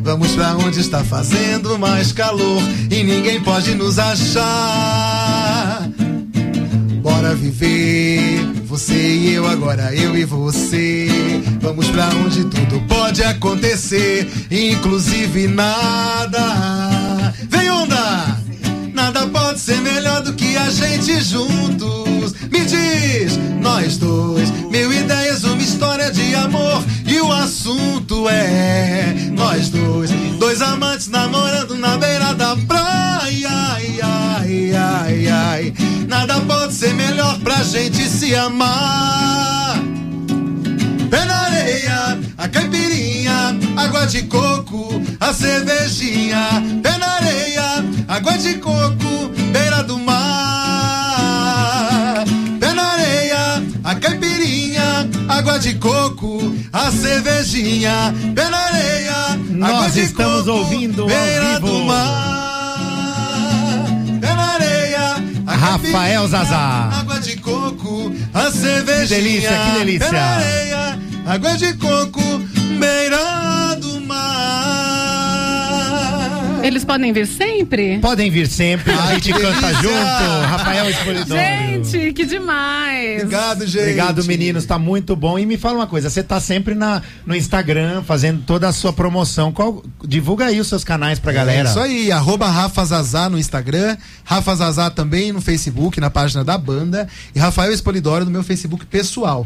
Vamos 0.03 0.36
pra 0.36 0.57
onde 0.57 0.81
está 0.81 1.05
fazendo 1.05 1.79
mais 1.79 2.12
calor 2.12 2.62
e 2.91 3.01
ninguém 3.01 3.41
pode 3.41 3.74
nos 3.75 3.98
achar. 3.98 5.89
Bora 7.01 7.33
viver, 7.33 8.43
você 8.65 8.93
e 8.93 9.33
eu, 9.36 9.48
agora 9.48 9.95
eu 9.95 10.17
e 10.17 10.25
você. 10.25 11.07
Vamos 11.62 11.88
pra 11.88 12.09
onde 12.25 12.43
tudo 12.43 12.81
pode 12.86 13.24
acontecer, 13.24 14.29
inclusive 14.51 15.48
nada. 15.48 17.33
Vem 17.50 17.69
onda! 17.69 18.38
Nada 18.93 19.25
pode 19.27 19.62
ser 19.62 19.79
melhor 19.79 20.21
do 20.24 20.33
que 20.33 20.57
a 20.57 20.69
gente 20.69 21.21
juntos. 21.21 22.33
Me 22.51 22.65
diz, 22.65 23.39
nós 23.62 23.98
dois, 23.98 24.51
mil 24.69 24.91
ideias, 24.91 25.09
uma 25.09 25.18
história 25.79 26.12
de 26.12 26.36
amor. 26.36 26.83
E 27.05 27.21
o 27.21 27.31
assunto 27.31 28.27
é 28.27 29.15
nós 29.31 29.69
dois, 29.69 30.12
dois 30.38 30.62
amantes 30.62 31.07
namorando 31.07 31.75
na 31.75 31.98
beira 31.98 32.33
da 32.33 32.57
praia. 32.67 33.48
Ai, 33.50 34.00
ai, 34.01 34.75
ai, 34.75 35.27
ai. 35.27 35.74
Nada 36.05 36.41
pode 36.41 36.74
ser 36.74 36.93
melhor 36.93 37.39
pra 37.39 37.63
gente 37.63 38.09
se 38.09 38.36
amar. 38.36 39.79
Pé 41.09 41.24
na 41.24 41.36
areia, 41.45 42.19
a 42.38 42.48
caipirinha, 42.50 43.57
água 43.77 44.05
de 44.05 44.24
coco, 44.24 45.01
a 45.17 45.31
cervejinha. 45.31 46.62
Pé 46.83 46.98
na 46.98 47.07
areia, 47.07 47.86
água 48.09 48.38
de 48.38 48.55
coco, 48.55 49.29
beira 49.53 49.81
do 49.83 49.98
mar. 49.98 50.18
De 55.59 55.73
coco, 55.75 56.53
a 56.71 56.91
cervejinha. 56.91 58.13
Pé 58.35 58.49
na 58.49 58.57
areia, 58.57 59.39
Nós 59.49 59.69
água 59.71 59.89
de 59.89 60.01
estamos 60.01 60.45
coco, 60.45 60.51
ouvindo 60.57 61.01
ao 61.03 61.07
beira 61.07 61.53
vivo. 61.55 61.67
do 61.67 61.85
mar. 61.85 63.85
Pé 64.21 64.33
na 64.33 64.43
areia, 64.53 65.15
Rafael 65.45 66.27
Zazá. 66.27 66.89
Água 66.99 67.19
de 67.19 67.35
coco, 67.37 68.11
a 68.33 68.51
cervejinha. 68.51 69.07
Que 69.07 69.15
delícia, 69.15 69.59
que 69.65 69.79
delícia. 69.79 70.07
Pé 70.07 70.11
na 70.15 70.25
areia, 70.35 70.99
água 71.27 71.57
de 71.57 71.73
coco, 71.73 72.21
beira 72.79 73.38
Eles 76.69 76.85
podem 76.85 77.11
vir 77.11 77.25
sempre? 77.25 77.97
Podem 77.97 78.29
vir 78.29 78.47
sempre, 78.47 78.93
a 78.93 79.15
gente 79.15 79.33
canta 79.33 79.73
junto. 79.73 80.45
Rafael 80.45 80.88
Espolidoro. 80.88 81.41
Gente, 81.41 82.13
que 82.13 82.25
demais! 82.27 83.23
Obrigado, 83.23 83.65
gente. 83.65 83.81
Obrigado, 83.81 84.23
meninos, 84.25 84.67
tá 84.67 84.77
muito 84.77 85.15
bom. 85.15 85.39
E 85.39 85.47
me 85.47 85.57
fala 85.57 85.79
uma 85.79 85.88
coisa, 85.88 86.11
você 86.11 86.21
tá 86.21 86.39
sempre 86.39 86.75
na, 86.75 87.01
no 87.25 87.35
Instagram 87.35 88.03
fazendo 88.03 88.43
toda 88.45 88.67
a 88.67 88.71
sua 88.71 88.93
promoção. 88.93 89.51
Qual, 89.51 89.83
divulga 90.05 90.45
aí 90.45 90.59
os 90.59 90.67
seus 90.67 90.83
canais 90.83 91.17
pra 91.17 91.33
galera. 91.33 91.67
É 91.67 91.71
isso 91.71 91.79
aí, 91.79 92.11
arroba 92.11 92.47
Rafa 92.47 92.85
Zazá 92.85 93.27
no 93.27 93.39
Instagram, 93.39 93.97
Rafa 94.23 94.55
Zazá 94.55 94.91
também 94.91 95.31
no 95.31 95.41
Facebook, 95.41 95.99
na 95.99 96.11
página 96.11 96.43
da 96.43 96.55
banda, 96.55 97.07
e 97.33 97.39
Rafael 97.39 97.73
Espolidoro 97.73 98.25
no 98.25 98.31
meu 98.31 98.43
Facebook 98.43 98.85
pessoal. 98.85 99.43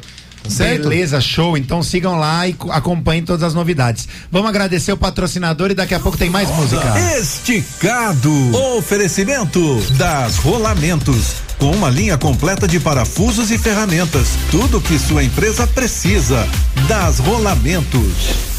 Certo? 0.47 0.89
Beleza, 0.89 1.19
show. 1.21 1.57
Então 1.57 1.81
sigam 1.81 2.17
lá 2.17 2.47
e 2.47 2.53
co- 2.53 2.71
acompanhem 2.71 3.23
todas 3.23 3.43
as 3.43 3.53
novidades. 3.53 4.07
Vamos 4.31 4.49
agradecer 4.49 4.91
o 4.91 4.97
patrocinador 4.97 5.71
e 5.71 5.73
daqui 5.73 5.95
a 5.95 5.99
pouco 5.99 6.17
tem 6.17 6.29
mais 6.29 6.49
música. 6.49 6.83
Esticado. 7.19 8.31
Oferecimento 8.77 9.81
das 9.97 10.37
Rolamentos. 10.37 11.35
Com 11.57 11.71
uma 11.71 11.89
linha 11.89 12.17
completa 12.17 12.67
de 12.67 12.79
parafusos 12.79 13.51
e 13.51 13.57
ferramentas. 13.57 14.27
Tudo 14.51 14.81
que 14.81 14.99
sua 14.99 15.23
empresa 15.23 15.65
precisa. 15.65 16.47
Das 16.87 17.19
Rolamentos. 17.19 18.11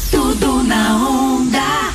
Tudo 0.09 0.63
na 0.63 0.95
onda. 0.97 1.93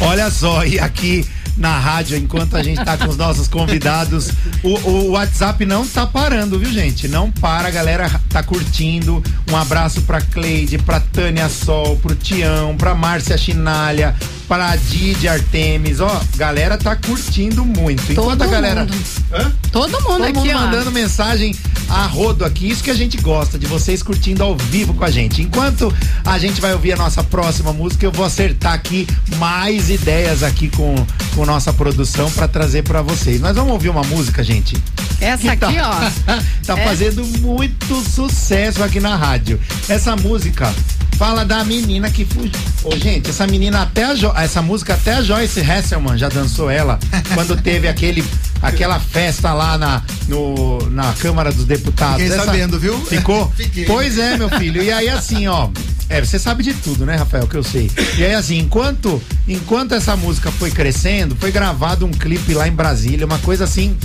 Olha 0.00 0.30
só, 0.30 0.64
e 0.64 0.78
aqui 0.78 1.26
na 1.56 1.78
rádio, 1.78 2.16
enquanto 2.16 2.56
a 2.56 2.62
gente 2.62 2.82
tá 2.84 2.96
com 2.96 3.08
os 3.08 3.16
nossos 3.16 3.46
convidados, 3.48 4.30
o, 4.62 4.68
o 4.88 5.10
WhatsApp 5.10 5.64
não 5.66 5.86
tá 5.86 6.06
parando, 6.06 6.58
viu, 6.58 6.72
gente? 6.72 7.08
Não 7.08 7.30
para, 7.30 7.68
a 7.68 7.70
galera 7.70 8.10
tá 8.28 8.42
curtindo. 8.42 9.22
Um 9.50 9.56
abraço 9.56 10.02
pra 10.02 10.20
Cleide, 10.20 10.78
pra 10.78 11.00
Tânia 11.00 11.48
Sol, 11.48 11.96
pro 11.96 12.14
Tião, 12.14 12.76
pra 12.76 12.94
Márcia 12.94 13.36
Chinalha, 13.36 14.14
pra 14.48 14.74
Didi 14.76 15.28
Artemis. 15.28 16.00
Ó, 16.00 16.20
galera 16.36 16.78
tá 16.78 16.96
curtindo 16.96 17.64
muito. 17.64 18.12
Enquanto 18.12 18.38
Todo 18.38 18.42
a 18.42 18.46
galera. 18.46 18.80
mundo. 18.80 18.94
Hã? 19.32 19.52
Todo 19.70 19.90
mundo 19.92 20.02
Todo 20.04 20.24
aqui, 20.24 20.32
mundo 20.38 20.50
ó. 20.50 20.58
mandando 20.60 20.90
mensagem 20.90 21.54
a 21.92 22.06
rodo 22.06 22.44
aqui. 22.44 22.68
Isso 22.68 22.82
que 22.82 22.90
a 22.90 22.94
gente 22.94 23.16
gosta, 23.18 23.58
de 23.58 23.66
vocês 23.66 24.02
curtindo 24.02 24.42
ao 24.42 24.56
vivo 24.56 24.94
com 24.94 25.04
a 25.04 25.10
gente. 25.10 25.42
Enquanto 25.42 25.92
a 26.24 26.38
gente 26.38 26.60
vai 26.60 26.72
ouvir 26.72 26.92
a 26.92 26.96
nossa 26.96 27.22
próxima 27.22 27.72
música, 27.72 28.04
eu 28.06 28.10
vou 28.12 28.24
acertar 28.24 28.72
aqui 28.72 29.06
mais 29.36 29.90
ideias 29.90 30.42
aqui 30.42 30.68
com, 30.70 30.94
com 31.34 31.44
nossa 31.44 31.72
produção 31.72 32.30
pra 32.30 32.48
trazer 32.48 32.82
pra 32.82 33.02
vocês. 33.02 33.40
Nós 33.40 33.54
vamos 33.56 33.72
ouvir 33.72 33.90
uma 33.90 34.02
música, 34.04 34.42
gente. 34.42 34.76
Essa 35.20 35.42
que 35.42 35.48
aqui, 35.48 35.76
tá, 35.76 36.10
ó. 36.26 36.34
tá 36.66 36.78
É. 36.78 36.84
fazendo 36.86 37.24
muito 37.40 37.94
sucesso 38.10 38.82
aqui 38.82 38.98
na 38.98 39.14
rádio. 39.14 39.60
Essa 39.88 40.16
música 40.16 40.72
fala 41.16 41.44
da 41.44 41.62
menina 41.62 42.10
que 42.10 42.24
fugiu. 42.24 42.50
Ô, 42.82 42.96
gente, 42.96 43.30
essa 43.30 43.46
menina 43.46 43.82
até 43.82 44.04
a 44.04 44.14
Jo- 44.14 44.32
essa 44.34 44.60
música 44.62 44.94
até 44.94 45.14
a 45.14 45.22
Joyce 45.22 45.60
Hasselman 45.60 46.18
já 46.18 46.28
dançou 46.28 46.68
ela 46.70 46.98
quando 47.34 47.56
teve 47.60 47.86
aquele 47.86 48.24
aquela 48.62 48.98
festa 49.00 49.52
lá 49.52 49.76
na 49.76 50.02
no, 50.28 50.88
na 50.90 51.12
Câmara 51.14 51.52
dos 51.52 51.64
Deputados. 51.64 52.22
Fiquei 52.22 52.34
Essa- 52.34 52.46
sabendo, 52.46 52.78
viu? 52.78 52.98
Ficou? 53.04 53.50
Fiquei. 53.56 53.84
Pois 53.84 54.18
é, 54.18 54.36
meu 54.38 54.48
filho. 54.48 54.82
E 54.82 54.90
aí 54.90 55.08
assim, 55.08 55.46
ó, 55.48 55.68
é, 56.08 56.20
você 56.24 56.38
sabe 56.38 56.62
de 56.62 56.72
tudo, 56.74 57.04
né, 57.04 57.16
Rafael, 57.16 57.46
que 57.46 57.56
eu 57.56 57.64
sei. 57.64 57.90
E 58.16 58.24
aí 58.24 58.34
assim, 58.34 58.58
enquanto 58.58 59.20
enquanto 59.48 59.94
essa 59.94 60.16
música 60.16 60.50
foi 60.52 60.70
crescendo, 60.70 61.36
foi 61.36 61.50
gravado 61.50 62.06
um 62.06 62.10
clipe 62.10 62.54
lá 62.54 62.68
em 62.68 62.72
Brasília, 62.72 63.26
uma 63.26 63.38
coisa 63.38 63.64
assim 63.64 63.96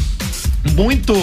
muito, 0.74 1.14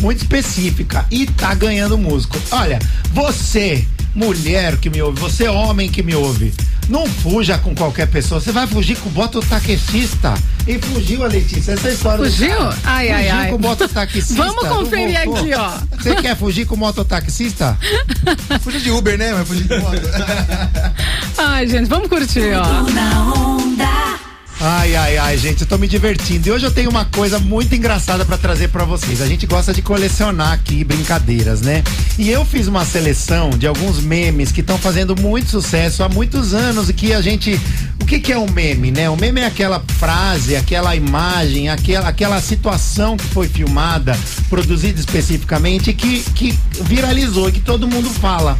muito 0.00 0.18
específica 0.18 1.06
e 1.10 1.26
tá 1.26 1.54
ganhando 1.54 1.96
músico. 1.98 2.36
Olha, 2.50 2.78
você, 3.12 3.86
mulher 4.14 4.76
que 4.76 4.90
me 4.90 5.00
ouve, 5.00 5.20
você, 5.20 5.48
homem 5.48 5.90
que 5.90 6.02
me 6.02 6.14
ouve, 6.14 6.52
não 6.88 7.06
fuja 7.06 7.58
com 7.58 7.74
qualquer 7.74 8.06
pessoa. 8.08 8.40
Você 8.40 8.52
vai 8.52 8.66
fugir 8.66 8.96
com 8.98 9.08
o 9.08 9.12
bototaxista. 9.12 10.34
E 10.66 10.78
fugiu 10.78 11.24
a 11.24 11.28
Letícia. 11.28 11.72
Essa 11.72 11.88
é 11.88 11.92
história 11.92 12.24
Fugiu? 12.24 12.56
Ai, 12.84 13.10
ai, 13.10 13.22
fugiu 13.24 13.36
ai. 13.36 13.50
com 13.50 13.56
o 13.56 13.60
mototaxista. 13.60 14.34
Vamos 14.34 14.68
conferir 14.68 15.20
aqui, 15.20 15.54
ó. 15.54 15.72
Você 15.96 16.14
quer 16.16 16.36
fugir 16.36 16.66
com 16.66 16.74
o 16.74 16.78
mototaxista? 16.78 17.76
Fugir 18.60 18.80
de 18.80 18.90
Uber, 18.90 19.18
né? 19.18 19.32
Mas 19.32 19.48
fugir 19.48 19.64
de 19.64 19.78
moto. 19.78 20.02
Ai, 21.38 21.66
gente, 21.66 21.88
vamos 21.88 22.08
curtir, 22.08 22.52
ó. 22.54 23.61
Ai, 24.64 24.94
ai, 24.94 25.16
ai, 25.18 25.36
gente, 25.36 25.62
eu 25.62 25.66
tô 25.66 25.76
me 25.76 25.88
divertindo. 25.88 26.46
E 26.46 26.52
hoje 26.52 26.64
eu 26.64 26.70
tenho 26.70 26.88
uma 26.88 27.04
coisa 27.04 27.40
muito 27.40 27.74
engraçada 27.74 28.24
pra 28.24 28.38
trazer 28.38 28.68
pra 28.68 28.84
vocês. 28.84 29.20
A 29.20 29.26
gente 29.26 29.44
gosta 29.44 29.74
de 29.74 29.82
colecionar 29.82 30.52
aqui 30.52 30.84
brincadeiras, 30.84 31.62
né? 31.62 31.82
E 32.16 32.30
eu 32.30 32.44
fiz 32.44 32.68
uma 32.68 32.84
seleção 32.84 33.50
de 33.50 33.66
alguns 33.66 33.98
memes 33.98 34.52
que 34.52 34.60
estão 34.60 34.78
fazendo 34.78 35.16
muito 35.20 35.50
sucesso 35.50 36.04
há 36.04 36.08
muitos 36.08 36.54
anos 36.54 36.88
e 36.88 36.92
que 36.92 37.12
a 37.12 37.20
gente. 37.20 37.60
O 38.00 38.04
que, 38.06 38.20
que 38.20 38.32
é 38.32 38.38
um 38.38 38.48
meme, 38.48 38.92
né? 38.92 39.10
O 39.10 39.16
meme 39.16 39.40
é 39.40 39.46
aquela 39.46 39.82
frase, 39.98 40.54
aquela 40.54 40.94
imagem, 40.94 41.68
aquela, 41.68 42.08
aquela 42.08 42.40
situação 42.40 43.16
que 43.16 43.24
foi 43.24 43.48
filmada, 43.48 44.16
produzida 44.48 45.00
especificamente, 45.00 45.92
que, 45.92 46.20
que 46.36 46.56
viralizou 46.82 47.48
e 47.48 47.52
que 47.52 47.60
todo 47.60 47.88
mundo 47.88 48.08
fala. 48.10 48.56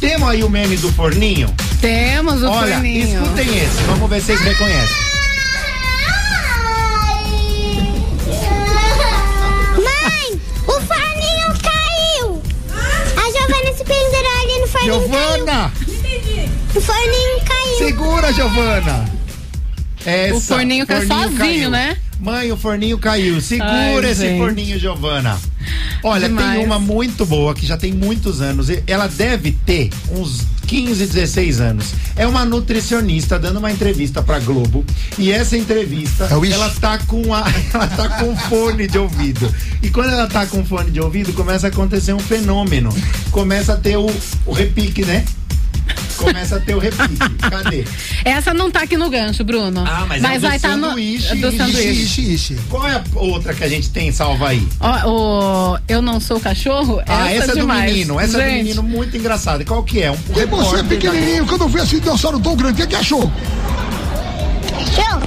Temos 0.00 0.28
aí 0.28 0.42
o 0.42 0.50
meme 0.50 0.76
do 0.76 0.92
forninho? 0.92 1.54
Temos 1.80 2.42
o 2.42 2.48
Olha, 2.48 2.74
forninho. 2.74 3.22
escutem 3.22 3.58
esse, 3.58 3.82
vamos 3.86 4.10
ver 4.10 4.20
se 4.20 4.26
vocês 4.26 4.40
reconhecem. 4.40 5.15
Caiu. 14.68 14.84
Giovana! 14.84 15.72
O 16.74 16.80
forninho 16.80 17.40
caiu. 17.44 17.78
Segura, 17.78 18.32
Giovana! 18.32 19.04
Essa, 20.04 20.34
O 20.34 20.40
forninho 20.40 20.86
caiu 20.86 21.08
sozinho, 21.08 21.36
caiu. 21.38 21.70
né? 21.70 21.96
Mãe, 22.20 22.52
o 22.52 22.56
forninho 22.56 22.98
caiu. 22.98 23.40
Segura 23.40 23.68
Ai, 24.06 24.10
esse 24.12 24.22
gente. 24.22 24.38
forninho, 24.38 24.78
Giovana. 24.78 25.38
Olha, 26.02 26.28
tem 26.28 26.36
Demais. 26.36 26.64
uma 26.64 26.78
muito 26.78 27.26
boa 27.26 27.54
que 27.54 27.66
já 27.66 27.76
tem 27.76 27.92
muitos 27.92 28.40
anos. 28.40 28.68
Ela 28.86 29.08
deve 29.08 29.52
ter 29.66 29.90
uns 30.10 30.46
15, 30.66 31.06
16 31.06 31.60
anos. 31.60 31.94
É 32.16 32.26
uma 32.26 32.44
nutricionista 32.44 33.38
dando 33.38 33.58
uma 33.58 33.70
entrevista 33.70 34.22
pra 34.22 34.38
Globo. 34.38 34.84
E 35.18 35.30
essa 35.30 35.56
entrevista, 35.56 36.28
É 36.30 36.52
ela 36.52 36.70
tá 36.70 36.98
com 36.98 37.32
a, 37.32 37.44
ela 37.72 37.86
tá 37.86 38.08
com 38.20 38.36
fone 38.36 38.86
de 38.86 38.98
ouvido. 38.98 39.52
E 39.82 39.90
quando 39.90 40.10
ela 40.10 40.26
tá 40.26 40.46
com 40.46 40.64
fone 40.64 40.90
de 40.90 41.00
ouvido, 41.00 41.32
começa 41.32 41.66
a 41.66 41.70
acontecer 41.70 42.12
um 42.12 42.18
fenômeno. 42.18 42.90
Começa 43.30 43.74
a 43.74 43.76
ter 43.76 43.96
o, 43.96 44.10
o 44.44 44.52
repique, 44.52 45.04
né? 45.04 45.24
Começa 46.16 46.56
a 46.56 46.60
ter 46.60 46.74
o 46.74 46.78
repique. 46.78 47.16
Cadê? 47.50 47.84
Essa 48.24 48.52
não 48.54 48.70
tá 48.70 48.80
aqui 48.82 48.96
no 48.96 49.08
gancho, 49.10 49.44
Bruno. 49.44 49.84
Ah, 49.86 50.04
mas 50.08 50.22
é 50.22 50.28
o 50.30 50.34
do 50.34 50.40
vai 50.46 50.56
estar 50.56 50.76
no 50.76 50.88
sanduíche, 50.88 51.34
do 51.36 51.48
ixi, 51.48 51.56
sanduíche. 51.58 52.02
Ixi, 52.02 52.34
ixi. 52.34 52.56
Qual 52.68 52.86
é 52.88 52.94
a 52.94 53.02
outra 53.14 53.54
que 53.54 53.64
a 53.64 53.68
gente 53.68 53.90
tem 53.90 54.10
salva 54.12 54.48
aí? 54.48 54.66
Ó, 54.80 55.74
o 55.74 55.78
Eu 55.88 56.00
Não 56.02 56.18
Sou 56.20 56.40
Cachorro, 56.40 57.00
Ah, 57.06 57.30
essa, 57.32 57.44
é 57.44 57.54
do 57.54 57.60
demais. 57.60 57.90
menino. 57.92 58.18
Essa 58.20 58.38
é 58.40 58.44
do 58.44 58.50
Gente, 58.50 58.62
menino 58.64 58.82
muito 58.82 59.16
engraçada. 59.16 59.64
Qual 59.64 59.82
que 59.82 60.02
é? 60.02 60.10
Um 60.10 60.14
E 60.14 60.18
você, 60.32 60.40
repórter 60.40 60.82
da- 60.82 60.88
pequenininho, 60.88 61.46
quando 61.46 61.68
vê 61.68 61.80
esse 61.82 62.00
dinossauro 62.00 62.38
tão 62.40 62.56
grande, 62.56 62.74
o 62.74 62.76
que, 62.76 62.86
que 62.88 62.96
achou? 62.96 63.30
Cachorro? 64.96 65.20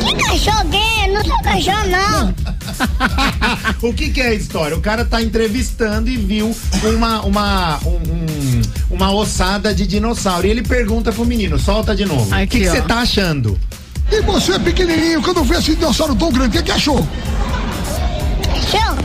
Que 0.00 0.14
cachorro? 0.16 0.70
Eu 1.06 1.12
não 1.14 1.24
sou 1.24 1.42
cachorro, 1.42 1.88
não. 1.88 2.34
o 3.82 3.92
que, 3.92 4.10
que 4.10 4.20
é 4.20 4.28
a 4.28 4.34
história? 4.34 4.76
O 4.76 4.80
cara 4.80 5.04
tá 5.04 5.22
entrevistando 5.22 6.08
e 6.08 6.16
viu 6.16 6.54
uma, 6.84 7.20
uma, 7.22 7.78
um- 7.84 7.90
um- 7.90 8.62
uma 8.90 9.12
ossada 9.12 9.74
de 9.74 9.86
dinossauro. 9.86 10.46
E 10.46 10.50
ele 10.50 10.62
pergunta 10.62 11.12
pro 11.12 11.24
menino, 11.24 11.58
solta 11.58 11.94
de 11.94 12.04
novo. 12.04 12.34
O 12.34 12.46
que 12.46 12.64
você 12.68 12.80
tá 12.82 12.98
achando? 13.00 13.58
E 14.10 14.20
você, 14.22 14.58
pequenininho, 14.58 15.22
quando 15.22 15.42
vê 15.44 15.56
esse 15.56 15.74
dinossauro 15.74 16.14
tão 16.14 16.30
grande, 16.30 16.48
o 16.48 16.52
que, 16.60 16.62
que 16.64 16.72
achou? 16.72 17.06
Cachorro? 18.44 18.96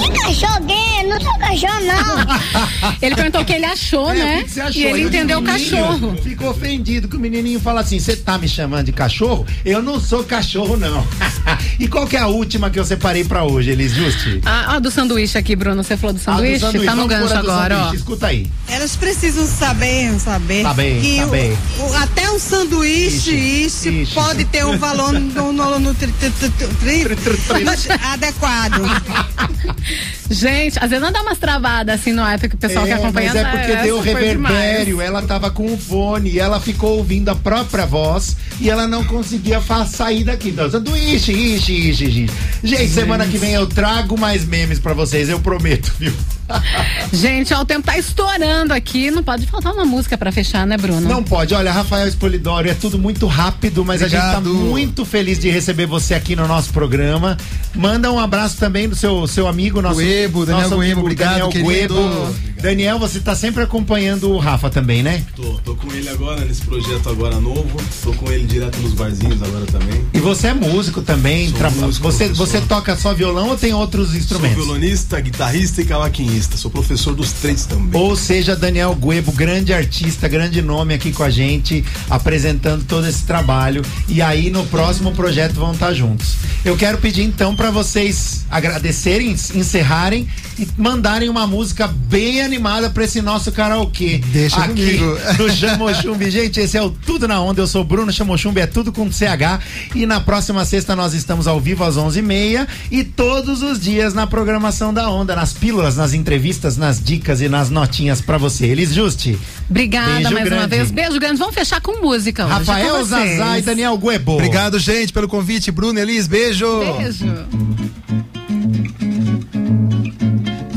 Que 0.00 0.10
cachorro? 0.20 0.66
Eu 1.02 1.08
não 1.08 1.20
sou 1.20 1.38
cachorro, 1.38 1.80
não. 1.84 2.92
Ele 3.02 3.14
perguntou 3.14 3.40
o 3.42 3.44
que 3.44 3.52
ele 3.52 3.64
achou, 3.64 4.10
É, 4.10 4.14
né? 4.14 4.44
que 4.44 4.60
achou? 4.60 4.80
E 4.80 4.84
ele 4.84 5.04
o 5.04 5.08
entendeu 5.08 5.38
o 5.40 5.42
cachorro. 5.42 6.16
Ficou 6.22 6.50
ofendido 6.50 7.08
que 7.08 7.16
o 7.16 7.20
menininho 7.20 7.58
fala 7.60 7.80
assim: 7.80 7.98
você 7.98 8.14
tá 8.16 8.38
me 8.38 8.48
chamando 8.48 8.86
de 8.86 8.92
cachorro? 8.92 9.44
Eu 9.64 9.82
não 9.82 10.00
sou 10.00 10.22
cachorro, 10.24 10.76
não. 10.76 11.04
E 11.78 11.88
qual 11.88 12.06
que 12.06 12.16
é 12.16 12.20
a 12.20 12.26
última 12.26 12.70
que 12.70 12.78
eu 12.78 12.84
separei 12.84 13.24
pra 13.24 13.44
hoje, 13.44 13.70
Elis 13.70 13.92
Justi? 13.92 14.40
Ah, 14.44 14.74
ah, 14.74 14.78
do 14.78 14.90
sanduíche 14.90 15.36
aqui, 15.38 15.54
Bruno. 15.56 15.82
Você 15.82 15.96
falou 15.96 16.14
do 16.14 16.20
sanduíche? 16.20 16.60
sanduíche, 16.60 16.86
Tá 16.86 16.94
no 16.94 17.06
gancho 17.06 17.28
do 17.34 17.38
agora, 17.38 17.74
ó. 17.74 17.78
sanduíche, 17.84 17.96
Escuta 17.96 18.26
aí. 18.28 18.46
Elas 18.68 18.96
precisam 18.96 19.46
saber, 19.46 20.18
saber 20.20 20.62
Saber, 20.62 21.00
que 21.00 21.14
o- 21.20 21.24
saber. 21.24 21.56
o- 21.78 21.94
até 21.96 22.30
um 22.30 22.38
sanduíche 22.38 23.30
Ixi, 23.30 23.64
isso 23.64 23.88
ixi. 23.88 24.14
pode 24.14 24.44
ter 24.46 24.64
um 24.64 24.76
valor 24.78 25.12
no, 25.12 25.52
no, 25.52 25.78
no 25.78 25.94
tri- 25.94 26.12
tri- 26.12 26.30
tri- 26.30 26.50
tri- 26.50 27.16
tri- 27.16 27.98
adequado. 28.12 28.82
Gente, 30.30 30.78
às 30.78 30.88
vezes 30.88 31.02
não 31.04 31.12
dá 31.12 31.20
umas 31.22 31.38
travadas 31.38 32.00
assim 32.00 32.12
no 32.12 32.22
ar, 32.22 32.38
porque 32.38 32.54
o 32.56 32.58
pessoal 32.58 32.84
que 32.86 32.90
É, 32.90 32.94
acompanha 32.94 33.32
mas 33.34 33.36
é 33.36 33.44
porque 33.50 33.72
essa 33.72 33.82
deu 33.82 34.00
reverbério, 34.00 34.84
demais. 34.86 35.08
ela 35.08 35.22
tava 35.22 35.50
com 35.50 35.66
o 35.72 35.76
fone 35.76 36.30
e 36.30 36.38
ela 36.38 36.58
ficou 36.58 36.96
ouvindo 36.98 37.28
a 37.28 37.34
própria 37.34 37.84
voz 37.84 38.36
e 38.60 38.70
ela 38.70 38.86
não 38.86 39.04
conseguia 39.04 39.60
sair 39.86 40.24
daqui. 40.24 40.48
Então, 40.48 40.70
sanduíche, 40.70 41.32
ixi, 41.42 41.90
ixi, 41.90 42.04
ixi. 42.04 42.30
Gente, 42.62 42.88
semana 42.88 43.26
que 43.26 43.38
vem 43.38 43.52
eu 43.52 43.66
trago 43.66 44.18
mais 44.18 44.44
memes 44.44 44.78
pra 44.78 44.94
vocês, 44.94 45.28
eu 45.28 45.40
prometo, 45.40 45.92
viu? 45.98 46.12
Gente, 47.12 47.52
ó, 47.54 47.60
o 47.60 47.64
tempo 47.64 47.84
tá 47.86 47.96
estourando 47.98 48.72
aqui. 48.72 49.10
Não 49.10 49.22
pode 49.22 49.46
faltar 49.46 49.72
uma 49.72 49.84
música 49.84 50.16
pra 50.16 50.32
fechar, 50.32 50.66
né, 50.66 50.76
Bruno? 50.76 51.00
Não 51.08 51.22
pode. 51.22 51.54
Olha, 51.54 51.72
Rafael 51.72 52.06
Espolidório, 52.06 52.70
é 52.70 52.74
tudo 52.74 52.98
muito 52.98 53.26
rápido, 53.26 53.84
mas 53.84 54.02
a 54.02 54.08
gente 54.08 54.20
tá 54.20 54.38
Obrigado. 54.38 54.54
muito 54.66 55.04
feliz 55.04 55.38
de 55.38 55.50
receber 55.50 55.86
você 55.86 56.14
aqui 56.14 56.34
no 56.36 56.46
nosso 56.46 56.72
programa. 56.72 57.36
Manda 57.74 58.10
um 58.12 58.18
abraço 58.18 58.56
também 58.58 58.88
do 58.88 58.94
seu, 58.96 59.26
seu 59.26 59.46
amigo, 59.46 59.80
nosso 59.82 60.00
Guebo, 60.00 60.44
Daniel 60.46 60.62
nosso 60.62 60.70
Guebo, 60.70 60.82
amigo 60.82 61.00
obrigado, 61.00 61.30
Daniel 61.32 61.48
querido. 61.48 61.94
Guebo. 61.94 62.52
Daniel, 62.62 62.96
você 62.96 63.18
tá 63.18 63.34
sempre 63.34 63.60
acompanhando 63.64 64.30
o 64.30 64.38
Rafa 64.38 64.70
também, 64.70 65.02
né? 65.02 65.24
Tô, 65.34 65.54
tô 65.64 65.74
com 65.74 65.92
ele 65.92 66.08
agora 66.08 66.44
nesse 66.44 66.62
projeto 66.62 67.08
agora 67.08 67.40
novo. 67.40 67.76
Tô 68.04 68.12
com 68.12 68.30
ele 68.30 68.46
direto 68.46 68.78
nos 68.78 68.92
barzinhos 68.92 69.42
agora 69.42 69.66
também. 69.66 70.00
E 70.14 70.20
você 70.20 70.46
é 70.48 70.54
músico 70.54 71.02
também? 71.02 71.48
Sou 71.48 71.58
tra- 71.58 71.70
músico, 71.70 72.04
você, 72.04 72.26
professor. 72.26 72.46
você 72.46 72.60
toca 72.60 72.96
só 72.96 73.12
violão 73.12 73.48
ou 73.48 73.56
tem 73.56 73.74
outros 73.74 74.10
Sou 74.10 74.16
instrumentos? 74.18 74.64
violonista, 74.64 75.20
guitarrista 75.20 75.82
e 75.82 75.84
cavaquinista. 76.32 76.56
Sou 76.56 76.70
professor 76.70 77.14
dos 77.14 77.32
três 77.32 77.66
também. 77.66 78.00
Ou 78.00 78.16
seja, 78.16 78.56
Daniel 78.56 78.94
Guebo, 78.94 79.32
grande 79.32 79.72
artista, 79.72 80.26
grande 80.26 80.62
nome 80.62 80.94
aqui 80.94 81.12
com 81.12 81.22
a 81.22 81.30
gente, 81.30 81.84
apresentando 82.08 82.84
todo 82.84 83.06
esse 83.06 83.24
trabalho. 83.24 83.82
E 84.08 84.22
aí 84.22 84.50
no 84.50 84.64
próximo 84.66 85.12
projeto 85.12 85.54
vão 85.54 85.72
estar 85.72 85.92
juntos. 85.92 86.36
Eu 86.64 86.76
quero 86.76 86.98
pedir 86.98 87.22
então 87.22 87.54
para 87.54 87.70
vocês 87.70 88.46
agradecerem, 88.50 89.30
encerrarem 89.54 90.28
e 90.58 90.68
mandarem 90.76 91.28
uma 91.28 91.46
música 91.46 91.86
bem 91.86 92.42
animada 92.42 92.90
para 92.90 93.04
esse 93.04 93.20
nosso 93.20 93.50
karaokê. 93.50 94.18
Deixa 94.26 94.62
aqui 94.62 94.98
comigo. 94.98 95.18
no 95.38 95.50
Chamochumbi. 95.50 96.30
Gente, 96.30 96.60
esse 96.60 96.76
é 96.76 96.82
o 96.82 96.90
Tudo 96.90 97.26
na 97.26 97.40
Onda. 97.40 97.60
Eu 97.60 97.66
sou 97.66 97.82
Bruno 97.82 98.12
Chamochumbi, 98.12 98.60
é 98.60 98.66
tudo 98.66 98.92
com 98.92 99.10
CH. 99.10 99.60
E 99.94 100.06
na 100.06 100.20
próxima 100.20 100.64
sexta 100.64 100.94
nós 100.94 101.14
estamos 101.14 101.46
ao 101.46 101.60
vivo 101.60 101.84
às 101.84 101.96
11h30 101.96 102.66
e 102.90 103.02
todos 103.02 103.62
os 103.62 103.80
dias 103.80 104.14
na 104.14 104.26
programação 104.26 104.92
da 104.92 105.10
Onda, 105.10 105.34
nas 105.34 105.52
pílulas, 105.52 105.96
nas 105.96 106.14
entrevistas, 106.22 106.76
nas 106.76 107.02
dicas 107.02 107.40
e 107.40 107.48
nas 107.48 107.68
notinhas 107.68 108.20
pra 108.20 108.38
você. 108.38 108.66
Elis 108.66 108.94
Justi. 108.94 109.36
Obrigada 109.68 110.12
Beijo 110.12 110.30
mais 110.32 110.46
uma 110.46 110.56
grande. 110.56 110.76
vez. 110.76 110.90
Beijo 110.90 111.18
grande. 111.20 111.38
Vamos 111.38 111.54
fechar 111.54 111.80
com 111.80 112.00
música 112.00 112.44
hoje. 112.46 112.54
é 112.54 112.64
com 112.64 112.72
Rafael. 112.72 113.04
Zazá 113.04 113.58
e 113.58 113.62
Daniel 113.62 113.98
Guebo. 113.98 114.34
Obrigado, 114.34 114.78
gente, 114.78 115.12
pelo 115.12 115.28
convite. 115.28 115.70
Bruno, 115.70 115.98
Elis, 115.98 116.26
beijo. 116.26 116.66
Beijo. 116.98 117.26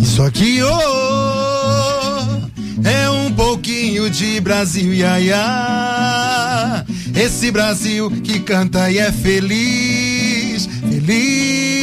Isso 0.02 0.22
aqui, 0.24 0.60
oh, 0.64 2.88
é 2.88 3.10
um 3.10 3.32
pouquinho 3.34 4.10
de 4.10 4.40
Brasil, 4.40 4.94
ia, 4.94 5.20
ia. 5.20 6.86
Esse 7.14 7.52
Brasil 7.52 8.10
que 8.24 8.40
canta 8.40 8.90
e 8.90 8.98
é 8.98 9.12
feliz, 9.12 10.68
feliz, 10.90 11.75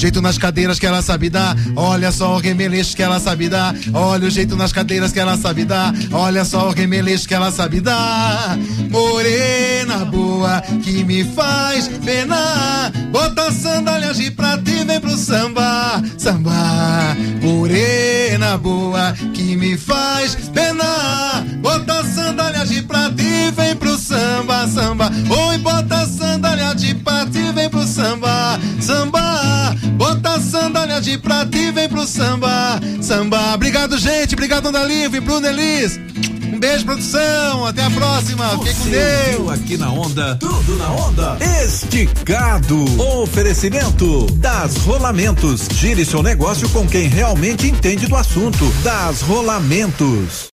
jeito 0.00 0.22
nas 0.22 0.38
cadeiras 0.38 0.78
que 0.78 0.86
ela 0.86 1.02
sabe 1.02 1.28
dar. 1.28 1.54
Olha 1.76 2.10
só 2.10 2.34
o 2.34 2.38
remeleixo 2.38 2.96
que 2.96 3.02
ela 3.02 3.20
sabe 3.20 3.50
dar. 3.50 3.74
Olha 3.92 4.26
o 4.26 4.30
jeito 4.30 4.56
nas 4.56 4.72
cadeiras 4.72 5.12
que 5.12 5.20
ela 5.20 5.36
sabe 5.36 5.64
dar. 5.66 5.92
Olha 6.10 6.42
só 6.42 6.70
o 6.70 6.72
remeleixo 6.72 7.28
que 7.28 7.34
ela 7.34 7.52
sabe 7.52 7.80
dar. 7.80 8.58
Morena 8.88 10.06
boa 10.06 10.62
que 10.82 11.04
me 11.04 11.22
faz 11.22 11.88
penar. 12.02 12.90
Bota 13.12 13.52
sandálias 13.52 14.16
de 14.16 14.30
prata 14.30 14.70
e 14.70 14.84
vem 14.84 15.00
pro 15.00 15.16
samba, 15.16 16.02
samba. 16.16 17.14
Morena 17.42 18.56
boa 18.56 19.12
que 19.34 19.54
me 19.54 19.76
faz 19.76 20.34
penar. 20.54 21.44
Bota 21.70 22.02
sandálias 22.02 22.68
de 22.68 22.82
prata 22.82 23.22
e 23.22 23.52
vem 23.52 23.76
pro 23.76 23.96
samba, 23.96 24.66
samba. 24.66 25.08
Oi, 25.48 25.58
bota 25.58 26.04
sandália 26.04 26.74
de 26.74 26.96
prata 26.96 27.38
e 27.38 27.52
vem 27.52 27.70
pro 27.70 27.86
samba, 27.86 28.58
samba. 28.80 29.76
Bota 29.92 30.40
sandália 30.40 31.00
de 31.00 31.16
prata 31.16 31.56
e 31.56 31.70
vem 31.70 31.88
pro 31.88 32.04
samba, 32.04 32.80
samba. 33.00 33.54
Obrigado, 33.54 33.96
gente. 33.98 34.34
Obrigado, 34.34 34.66
Onda 34.66 34.82
Livre, 34.82 35.20
Bruno 35.20 35.46
Elis. 35.46 35.96
Um 36.52 36.58
beijo, 36.58 36.84
produção. 36.84 37.64
Até 37.64 37.84
a 37.84 37.90
próxima. 37.90 38.48
Fique 38.58 38.74
com 38.74 38.90
Deus. 38.90 39.50
aqui 39.52 39.76
na 39.76 39.92
onda, 39.92 40.34
tudo 40.40 40.76
na 40.76 40.90
onda, 40.90 41.38
esticado. 41.64 42.84
Oferecimento 43.22 44.26
das 44.38 44.76
rolamentos. 44.78 45.68
Gire 45.72 46.04
seu 46.04 46.20
negócio 46.20 46.68
com 46.70 46.84
quem 46.84 47.06
realmente 47.06 47.68
entende 47.68 48.08
do 48.08 48.16
assunto. 48.16 48.64
Das 48.82 49.20
rolamentos. 49.20 50.48